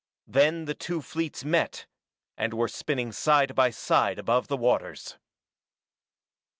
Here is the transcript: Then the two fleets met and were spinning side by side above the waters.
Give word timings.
Then 0.25 0.65
the 0.65 0.73
two 0.73 0.99
fleets 1.03 1.45
met 1.45 1.85
and 2.35 2.55
were 2.55 2.67
spinning 2.67 3.11
side 3.11 3.53
by 3.53 3.69
side 3.69 4.17
above 4.17 4.47
the 4.47 4.57
waters. 4.57 5.19